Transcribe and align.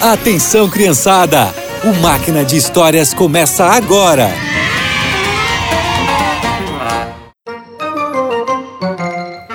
Atenção, 0.00 0.68
criançada! 0.68 1.54
O 1.82 1.94
Máquina 2.02 2.44
de 2.44 2.56
Histórias 2.56 3.14
começa 3.14 3.64
agora! 3.64 4.30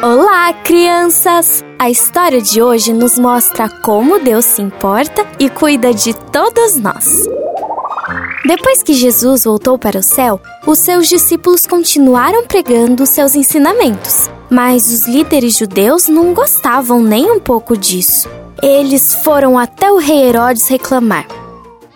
Olá, 0.01 0.53
crianças! 0.63 1.63
A 1.77 1.89
história 1.89 2.41
de 2.41 2.61
hoje 2.61 2.93
nos 2.93 3.17
mostra 3.17 3.69
como 3.69 4.19
Deus 4.19 4.46
se 4.46 4.62
importa 4.62 5.26
e 5.39 5.49
cuida 5.49 5.94
de 5.94 6.13
todos 6.13 6.76
nós. 6.78 7.23
Depois 8.46 8.81
que 8.81 8.94
Jesus 8.94 9.44
voltou 9.44 9.78
para 9.78 9.99
o 9.99 10.03
céu, 10.03 10.41
os 10.65 10.79
seus 10.79 11.07
discípulos 11.07 11.67
continuaram 11.67 12.46
pregando 12.47 13.05
seus 13.05 13.35
ensinamentos, 13.35 14.28
mas 14.50 14.92
os 14.92 15.08
líderes 15.08 15.58
judeus 15.58 16.08
não 16.08 16.34
gostavam 16.34 17.02
nem 17.02 17.31
um 17.31 17.40
pouco 17.40 17.77
disso. 17.77 18.30
Eles 18.62 19.16
foram 19.16 19.57
até 19.57 19.91
o 19.91 19.98
rei 19.98 20.27
Herodes 20.27 20.67
reclamar. 20.67 21.27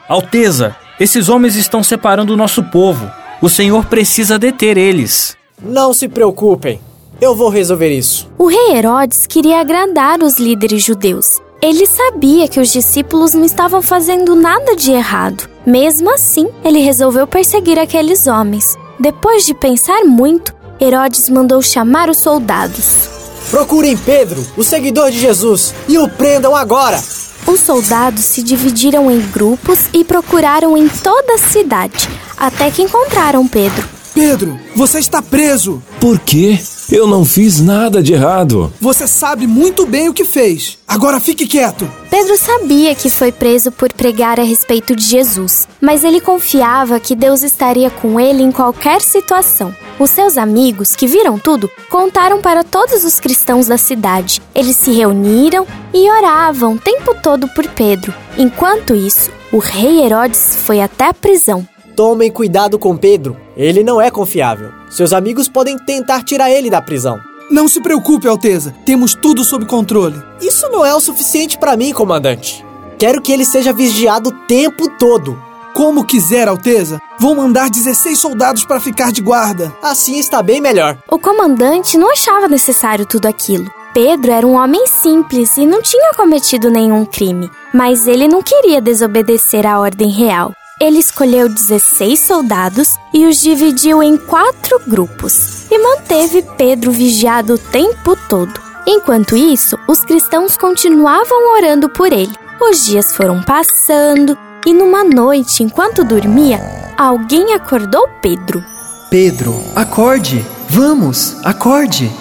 Alteza, 0.07 0.75
esses 0.99 1.29
homens 1.29 1.55
estão 1.55 1.83
separando 1.83 2.33
o 2.33 2.37
nosso 2.37 2.63
povo. 2.63 3.09
O 3.41 3.49
Senhor 3.49 3.85
precisa 3.85 4.37
deter 4.37 4.77
eles. 4.77 5.35
Não 5.61 5.93
se 5.93 6.07
preocupem, 6.07 6.79
eu 7.19 7.35
vou 7.35 7.49
resolver 7.49 7.89
isso. 7.89 8.29
O 8.37 8.47
rei 8.47 8.77
Herodes 8.77 9.25
queria 9.25 9.59
agradar 9.59 10.21
os 10.21 10.37
líderes 10.37 10.83
judeus. 10.83 11.41
Ele 11.61 11.85
sabia 11.85 12.47
que 12.47 12.59
os 12.59 12.73
discípulos 12.73 13.33
não 13.33 13.45
estavam 13.45 13.81
fazendo 13.81 14.35
nada 14.35 14.75
de 14.75 14.91
errado. 14.91 15.49
Mesmo 15.65 16.13
assim, 16.13 16.49
ele 16.63 16.79
resolveu 16.79 17.25
perseguir 17.25 17.79
aqueles 17.79 18.27
homens. 18.27 18.77
Depois 18.99 19.45
de 19.45 19.53
pensar 19.53 20.03
muito, 20.03 20.53
Herodes 20.83 21.29
mandou 21.29 21.61
chamar 21.61 22.09
os 22.09 22.17
soldados. 22.17 23.09
Procurem 23.49 23.95
Pedro, 23.95 24.45
o 24.57 24.63
seguidor 24.63 25.11
de 25.11 25.19
Jesus, 25.19 25.73
e 25.87 25.97
o 25.97 26.09
prendam 26.09 26.55
agora! 26.55 27.01
Os 27.45 27.59
soldados 27.59 28.23
se 28.25 28.41
dividiram 28.41 29.09
em 29.11 29.19
grupos 29.19 29.79
e 29.93 30.03
procuraram 30.03 30.77
em 30.77 30.87
toda 30.87 31.35
a 31.35 31.37
cidade, 31.37 32.09
até 32.37 32.69
que 32.71 32.81
encontraram 32.81 33.47
Pedro. 33.47 33.87
Pedro, 34.13 34.59
você 34.75 34.99
está 34.99 35.21
preso! 35.21 35.81
Por 35.99 36.19
quê? 36.19 36.59
Eu 36.91 37.07
não 37.07 37.25
fiz 37.25 37.59
nada 37.59 38.03
de 38.03 38.13
errado. 38.13 38.71
Você 38.79 39.07
sabe 39.07 39.47
muito 39.47 39.85
bem 39.85 40.09
o 40.09 40.13
que 40.13 40.23
fez. 40.23 40.77
Agora 40.87 41.19
fique 41.19 41.47
quieto. 41.47 41.89
Pedro 42.09 42.37
sabia 42.37 42.93
que 42.93 43.09
foi 43.09 43.31
preso 43.31 43.71
por 43.71 43.91
pregar 43.91 44.39
a 44.39 44.43
respeito 44.43 44.95
de 44.95 45.03
Jesus, 45.03 45.67
mas 45.81 46.03
ele 46.03 46.21
confiava 46.21 46.99
que 46.99 47.15
Deus 47.15 47.41
estaria 47.41 47.89
com 47.89 48.19
ele 48.19 48.43
em 48.43 48.51
qualquer 48.51 49.01
situação. 49.01 49.73
Os 49.99 50.09
seus 50.09 50.37
amigos, 50.37 50.95
que 50.95 51.05
viram 51.05 51.37
tudo, 51.37 51.69
contaram 51.89 52.41
para 52.41 52.63
todos 52.63 53.03
os 53.03 53.19
cristãos 53.19 53.67
da 53.67 53.77
cidade. 53.77 54.41
Eles 54.55 54.75
se 54.75 54.91
reuniram 54.91 55.67
e 55.93 56.09
oravam 56.09 56.73
o 56.73 56.79
tempo 56.79 57.15
todo 57.21 57.47
por 57.49 57.67
Pedro. 57.69 58.13
Enquanto 58.37 58.95
isso, 58.95 59.31
o 59.51 59.59
rei 59.59 60.03
Herodes 60.03 60.57
foi 60.65 60.81
até 60.81 61.05
a 61.05 61.13
prisão. 61.13 61.67
Tomem 61.95 62.31
cuidado 62.31 62.79
com 62.79 62.97
Pedro, 62.97 63.37
ele 63.55 63.83
não 63.83 64.01
é 64.01 64.09
confiável. 64.09 64.71
Seus 64.89 65.13
amigos 65.13 65.47
podem 65.47 65.77
tentar 65.77 66.23
tirar 66.23 66.49
ele 66.49 66.71
da 66.71 66.81
prisão. 66.81 67.19
Não 67.51 67.67
se 67.67 67.79
preocupe, 67.79 68.27
Alteza, 68.27 68.73
temos 68.83 69.13
tudo 69.13 69.43
sob 69.43 69.65
controle. 69.67 70.19
Isso 70.41 70.67
não 70.69 70.83
é 70.83 70.95
o 70.95 70.99
suficiente 70.99 71.55
para 71.57 71.77
mim, 71.77 71.93
comandante. 71.93 72.65
Quero 72.97 73.21
que 73.21 73.31
ele 73.31 73.45
seja 73.45 73.71
vigiado 73.71 74.29
o 74.29 74.47
tempo 74.47 74.89
todo. 74.97 75.37
Como 75.73 76.05
quiser, 76.05 76.47
Alteza. 76.47 77.01
Vou 77.19 77.33
mandar 77.33 77.67
16 77.67 78.19
soldados 78.19 78.63
para 78.63 78.79
ficar 78.79 79.11
de 79.11 79.21
guarda. 79.21 79.75
Assim 79.81 80.19
está 80.19 80.43
bem 80.43 80.61
melhor. 80.61 80.97
O 81.09 81.17
comandante 81.17 81.97
não 81.97 82.11
achava 82.11 82.47
necessário 82.47 83.07
tudo 83.07 83.25
aquilo. 83.25 83.69
Pedro 83.91 84.31
era 84.31 84.45
um 84.45 84.53
homem 84.53 84.85
simples 84.85 85.57
e 85.57 85.65
não 85.65 85.81
tinha 85.81 86.13
cometido 86.13 86.69
nenhum 86.69 87.05
crime, 87.05 87.49
mas 87.73 88.07
ele 88.07 88.27
não 88.27 88.41
queria 88.41 88.81
desobedecer 88.81 89.65
à 89.65 89.79
ordem 89.79 90.09
real. 90.09 90.53
Ele 90.79 90.99
escolheu 90.99 91.47
16 91.47 92.19
soldados 92.19 92.95
e 93.13 93.25
os 93.25 93.37
dividiu 93.37 94.01
em 94.01 94.17
quatro 94.17 94.79
grupos 94.87 95.71
e 95.71 95.77
manteve 95.77 96.43
Pedro 96.57 96.91
vigiado 96.91 97.53
o 97.53 97.57
tempo 97.57 98.15
todo. 98.27 98.59
Enquanto 98.85 99.37
isso, 99.37 99.77
os 99.87 100.03
cristãos 100.03 100.57
continuavam 100.57 101.55
orando 101.55 101.87
por 101.89 102.11
ele. 102.11 102.33
Os 102.59 102.85
dias 102.85 103.13
foram 103.15 103.41
passando 103.41 104.37
e 104.65 104.73
numa 104.73 105.03
noite, 105.03 105.63
enquanto 105.63 106.03
dormia, 106.03 106.59
alguém 106.97 107.53
acordou 107.53 108.07
Pedro. 108.21 108.63
Pedro, 109.09 109.53
acorde! 109.75 110.43
Vamos, 110.69 111.37
acorde! 111.43 112.11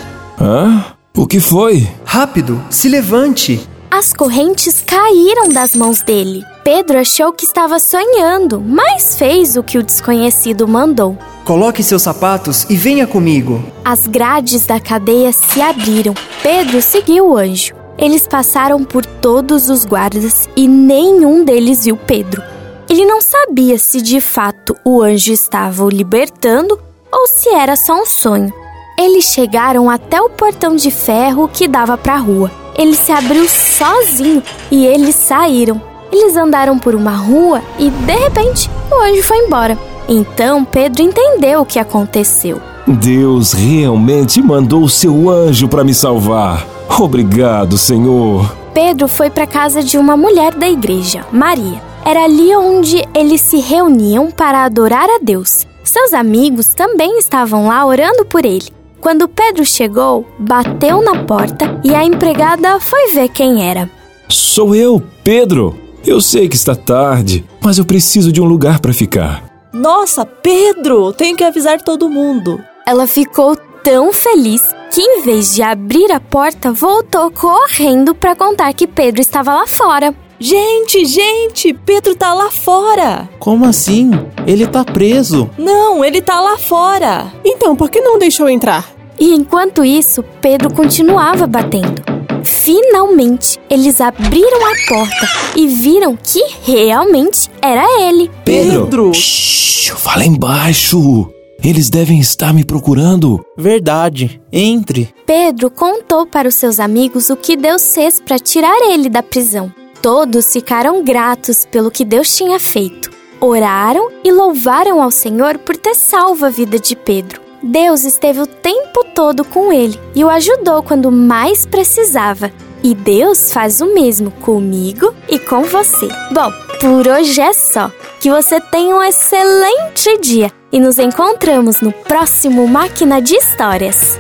Hã? 0.40 0.84
O 1.16 1.26
que 1.26 1.40
foi? 1.40 1.88
Rápido, 2.04 2.62
se 2.70 2.88
levante! 2.88 3.66
As 3.90 4.12
correntes 4.12 4.82
caíram 4.86 5.50
das 5.50 5.74
mãos 5.74 6.00
dele. 6.02 6.42
Pedro 6.64 6.98
achou 6.98 7.32
que 7.32 7.44
estava 7.44 7.78
sonhando, 7.78 8.58
mas 8.58 9.16
fez 9.18 9.56
o 9.56 9.62
que 9.62 9.76
o 9.76 9.82
desconhecido 9.82 10.66
mandou. 10.66 11.16
Coloque 11.44 11.82
seus 11.82 12.02
sapatos 12.02 12.64
e 12.70 12.76
venha 12.76 13.06
comigo. 13.06 13.62
As 13.84 14.06
grades 14.06 14.64
da 14.64 14.80
cadeia 14.80 15.32
se 15.32 15.60
abriram. 15.60 16.14
Pedro 16.42 16.80
seguiu 16.80 17.30
o 17.30 17.36
anjo. 17.36 17.74
Eles 18.02 18.26
passaram 18.26 18.82
por 18.82 19.06
todos 19.06 19.70
os 19.70 19.84
guardas 19.84 20.48
e 20.56 20.66
nenhum 20.66 21.44
deles 21.44 21.84
viu 21.84 21.96
Pedro. 21.96 22.42
Ele 22.90 23.04
não 23.06 23.20
sabia 23.22 23.78
se 23.78 24.02
de 24.02 24.20
fato 24.20 24.76
o 24.84 25.00
anjo 25.00 25.32
estava 25.32 25.84
o 25.84 25.88
libertando 25.88 26.76
ou 27.12 27.28
se 27.28 27.48
era 27.50 27.76
só 27.76 27.94
um 27.94 28.04
sonho. 28.04 28.52
Eles 28.98 29.26
chegaram 29.26 29.88
até 29.88 30.20
o 30.20 30.28
portão 30.28 30.74
de 30.74 30.90
ferro 30.90 31.46
que 31.46 31.68
dava 31.68 31.96
para 31.96 32.14
a 32.14 32.18
rua. 32.18 32.50
Ele 32.76 32.96
se 32.96 33.12
abriu 33.12 33.48
sozinho 33.48 34.42
e 34.68 34.84
eles 34.84 35.14
saíram. 35.14 35.80
Eles 36.10 36.36
andaram 36.36 36.80
por 36.80 36.96
uma 36.96 37.14
rua 37.14 37.62
e, 37.78 37.88
de 37.88 38.16
repente, 38.16 38.68
o 38.90 39.00
anjo 39.00 39.22
foi 39.22 39.38
embora. 39.38 39.78
Então 40.08 40.64
Pedro 40.64 41.02
entendeu 41.02 41.60
o 41.60 41.66
que 41.66 41.78
aconteceu. 41.78 42.60
Deus 42.86 43.52
realmente 43.52 44.42
mandou 44.42 44.82
o 44.82 44.88
seu 44.88 45.30
anjo 45.30 45.68
para 45.68 45.84
me 45.84 45.94
salvar. 45.94 46.66
Obrigado, 46.98 47.78
Senhor. 47.78 48.54
Pedro 48.74 49.06
foi 49.06 49.30
para 49.30 49.46
casa 49.46 49.82
de 49.82 49.96
uma 49.96 50.16
mulher 50.16 50.54
da 50.54 50.68
igreja, 50.68 51.24
Maria. 51.30 51.80
Era 52.04 52.24
ali 52.24 52.54
onde 52.56 53.04
eles 53.14 53.40
se 53.40 53.58
reuniam 53.58 54.30
para 54.30 54.64
adorar 54.64 55.08
a 55.08 55.18
Deus. 55.22 55.66
Seus 55.84 56.12
amigos 56.12 56.68
também 56.68 57.18
estavam 57.18 57.68
lá 57.68 57.84
orando 57.86 58.24
por 58.24 58.44
ele. 58.44 58.68
Quando 59.00 59.28
Pedro 59.28 59.64
chegou, 59.64 60.26
bateu 60.38 61.02
na 61.02 61.24
porta 61.24 61.80
e 61.84 61.94
a 61.94 62.04
empregada 62.04 62.80
foi 62.80 63.12
ver 63.12 63.28
quem 63.28 63.68
era. 63.68 63.90
Sou 64.28 64.74
eu, 64.74 65.02
Pedro. 65.22 65.76
Eu 66.04 66.20
sei 66.20 66.48
que 66.48 66.56
está 66.56 66.74
tarde, 66.74 67.44
mas 67.60 67.78
eu 67.78 67.84
preciso 67.84 68.32
de 68.32 68.40
um 68.40 68.44
lugar 68.44 68.80
para 68.80 68.92
ficar. 68.92 69.44
Nossa, 69.72 70.24
Pedro, 70.26 71.12
tenho 71.12 71.36
que 71.36 71.44
avisar 71.44 71.80
todo 71.80 72.10
mundo. 72.10 72.60
Ela 72.86 73.06
ficou 73.06 73.56
tão 73.84 74.12
feliz 74.12 74.60
que, 74.90 75.00
em 75.00 75.22
vez 75.22 75.54
de 75.54 75.62
abrir 75.62 76.10
a 76.10 76.18
porta, 76.18 76.72
voltou 76.72 77.30
correndo 77.30 78.14
para 78.14 78.34
contar 78.34 78.72
que 78.72 78.86
Pedro 78.86 79.20
estava 79.20 79.54
lá 79.54 79.66
fora. 79.66 80.12
Gente, 80.38 81.04
gente, 81.04 81.72
Pedro 81.72 82.16
tá 82.16 82.34
lá 82.34 82.50
fora. 82.50 83.28
Como 83.38 83.64
assim? 83.64 84.10
Ele 84.44 84.66
tá 84.66 84.84
preso. 84.84 85.48
Não, 85.56 86.04
ele 86.04 86.20
tá 86.20 86.40
lá 86.40 86.58
fora. 86.58 87.32
Então, 87.44 87.76
por 87.76 87.88
que 87.88 88.00
não 88.00 88.18
deixou 88.18 88.48
entrar? 88.48 88.90
E 89.18 89.32
enquanto 89.32 89.84
isso, 89.84 90.24
Pedro 90.40 90.74
continuava 90.74 91.46
batendo. 91.46 92.02
Finalmente, 92.42 93.60
eles 93.70 94.00
abriram 94.00 94.66
a 94.66 94.88
porta 94.88 95.28
e 95.54 95.68
viram 95.68 96.18
que 96.20 96.42
realmente 96.64 97.48
era 97.62 97.84
ele. 98.02 98.28
Pedro! 98.44 99.14
Shhh, 99.14 99.92
fala 99.96 100.24
embaixo. 100.24 101.30
Eles 101.64 101.88
devem 101.88 102.18
estar 102.18 102.52
me 102.52 102.64
procurando. 102.64 103.44
Verdade. 103.56 104.42
Entre. 104.52 105.14
Pedro 105.24 105.70
contou 105.70 106.26
para 106.26 106.48
os 106.48 106.56
seus 106.56 106.80
amigos 106.80 107.30
o 107.30 107.36
que 107.36 107.56
Deus 107.56 107.94
fez 107.94 108.20
para 108.20 108.36
tirar 108.36 108.76
ele 108.90 109.08
da 109.08 109.22
prisão. 109.22 109.72
Todos 110.02 110.52
ficaram 110.52 111.04
gratos 111.04 111.64
pelo 111.64 111.88
que 111.88 112.04
Deus 112.04 112.36
tinha 112.36 112.58
feito. 112.58 113.12
Oraram 113.40 114.10
e 114.24 114.32
louvaram 114.32 115.00
ao 115.00 115.12
Senhor 115.12 115.56
por 115.58 115.76
ter 115.76 115.94
salvo 115.94 116.44
a 116.46 116.50
vida 116.50 116.80
de 116.80 116.96
Pedro. 116.96 117.40
Deus 117.62 118.02
esteve 118.02 118.40
o 118.40 118.46
tempo 118.46 119.04
todo 119.14 119.44
com 119.44 119.72
ele 119.72 119.98
e 120.16 120.24
o 120.24 120.28
ajudou 120.28 120.82
quando 120.82 121.12
mais 121.12 121.64
precisava. 121.64 122.50
E 122.82 122.92
Deus 122.92 123.52
faz 123.52 123.80
o 123.80 123.94
mesmo 123.94 124.32
comigo 124.32 125.14
e 125.28 125.38
com 125.38 125.62
você. 125.62 126.08
Bom, 126.32 126.50
por 126.80 127.06
hoje 127.06 127.40
é 127.40 127.52
só. 127.52 127.88
Que 128.22 128.30
você 128.30 128.60
tenha 128.60 128.94
um 128.94 129.02
excelente 129.02 130.16
dia 130.18 130.52
e 130.70 130.78
nos 130.78 130.96
encontramos 130.96 131.80
no 131.80 131.90
próximo 131.90 132.68
Máquina 132.68 133.20
de 133.20 133.34
Histórias. 133.34 134.16